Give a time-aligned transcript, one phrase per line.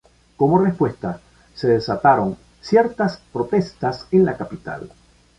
[0.35, 1.21] Como respuesta,
[1.53, 4.89] se desataron ciertas protestas en la capital.